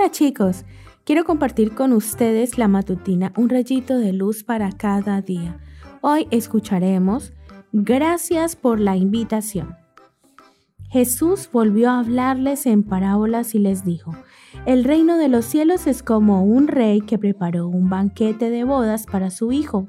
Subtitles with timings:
[0.00, 0.64] Hola chicos,
[1.04, 5.60] quiero compartir con ustedes la matutina Un rayito de luz para cada día.
[6.00, 7.34] Hoy escucharemos
[7.72, 9.76] Gracias por la invitación.
[10.88, 14.16] Jesús volvió a hablarles en parábolas y les dijo,
[14.64, 19.04] El reino de los cielos es como un rey que preparó un banquete de bodas
[19.04, 19.86] para su hijo.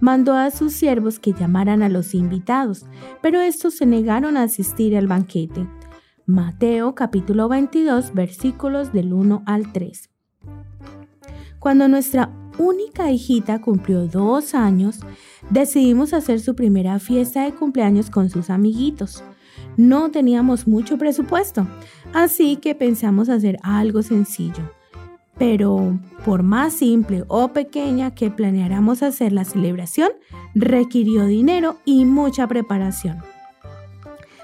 [0.00, 2.86] Mandó a sus siervos que llamaran a los invitados,
[3.22, 5.64] pero estos se negaron a asistir al banquete.
[6.30, 10.10] Mateo capítulo 22 versículos del 1 al 3.
[11.58, 15.00] Cuando nuestra única hijita cumplió dos años,
[15.48, 19.24] decidimos hacer su primera fiesta de cumpleaños con sus amiguitos.
[19.78, 21.66] No teníamos mucho presupuesto,
[22.12, 24.70] así que pensamos hacer algo sencillo.
[25.38, 30.10] Pero por más simple o pequeña que planeáramos hacer la celebración,
[30.54, 33.22] requirió dinero y mucha preparación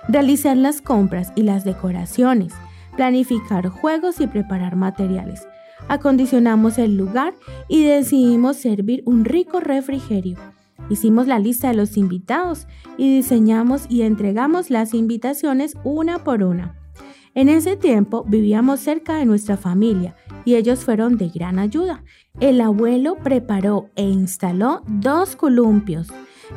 [0.09, 2.53] realizar las compras y las decoraciones,
[2.97, 5.47] planificar juegos y preparar materiales.
[5.89, 7.35] Acondicionamos el lugar
[7.69, 10.39] y decidimos servir un rico refrigerio.
[10.91, 16.77] Hicimos la lista de los invitados y diseñamos y entregamos las invitaciones una por una.
[17.35, 22.05] En ese tiempo vivíamos cerca de nuestra familia y ellos fueron de gran ayuda.
[22.39, 26.09] El abuelo preparó e instaló dos columpios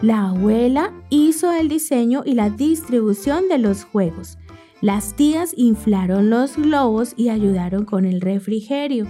[0.01, 4.37] la abuela hizo el diseño y la distribución de los juegos.
[4.81, 9.07] Las tías inflaron los globos y ayudaron con el refrigerio.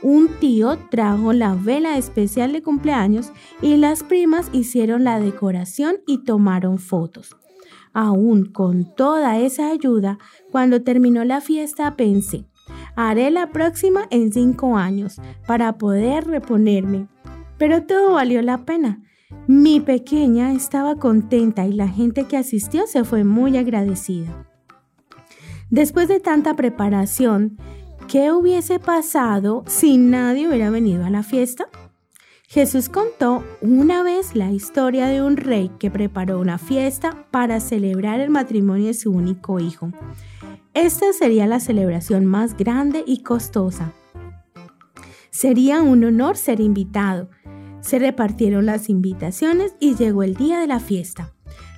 [0.00, 6.18] Un tío trajo la vela especial de cumpleaños y las primas hicieron la decoración y
[6.24, 7.36] tomaron fotos.
[7.92, 10.18] Aún con toda esa ayuda,
[10.52, 12.44] cuando terminó la fiesta pensé,
[12.94, 17.08] haré la próxima en cinco años para poder reponerme.
[17.58, 19.02] Pero todo valió la pena.
[19.46, 24.46] Mi pequeña estaba contenta y la gente que asistió se fue muy agradecida.
[25.70, 27.58] Después de tanta preparación,
[28.08, 31.68] ¿qué hubiese pasado si nadie hubiera venido a la fiesta?
[32.46, 38.20] Jesús contó una vez la historia de un rey que preparó una fiesta para celebrar
[38.20, 39.92] el matrimonio de su único hijo.
[40.72, 43.92] Esta sería la celebración más grande y costosa.
[45.28, 47.28] Sería un honor ser invitado,
[47.80, 51.32] se repartieron las invitaciones y llegó el día de la fiesta.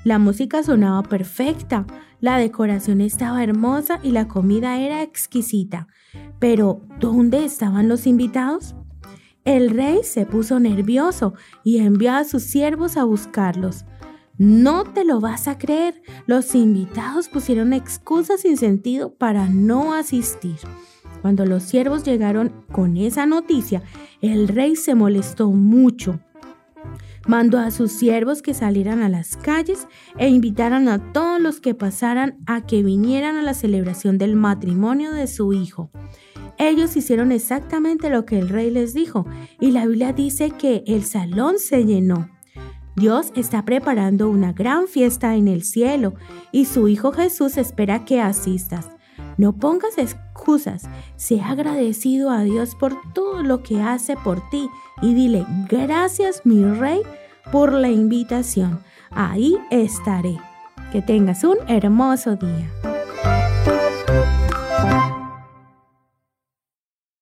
[0.04, 1.86] La música sonaba perfecta,
[2.20, 5.88] la decoración estaba hermosa y la comida era exquisita.
[6.38, 8.74] Pero, ¿dónde estaban los invitados?
[9.44, 11.34] El rey se puso nervioso
[11.64, 13.84] y envió a sus siervos a buscarlos.
[14.36, 20.56] No te lo vas a creer, los invitados pusieron excusas sin sentido para no asistir.
[21.22, 23.82] Cuando los siervos llegaron con esa noticia,
[24.20, 26.20] el rey se molestó mucho.
[27.26, 29.86] Mandó a sus siervos que salieran a las calles
[30.18, 35.12] e invitaran a todos los que pasaran a que vinieran a la celebración del matrimonio
[35.12, 35.90] de su hijo.
[36.58, 39.26] Ellos hicieron exactamente lo que el rey les dijo
[39.60, 42.28] y la Biblia dice que el salón se llenó.
[42.96, 46.14] Dios está preparando una gran fiesta en el cielo
[46.52, 48.90] y su Hijo Jesús espera que asistas.
[49.40, 50.82] No pongas excusas,
[51.16, 54.68] sea agradecido a Dios por todo lo que hace por ti
[55.00, 57.00] y dile, gracias mi rey
[57.50, 58.80] por la invitación.
[59.10, 60.36] Ahí estaré.
[60.92, 62.89] Que tengas un hermoso día.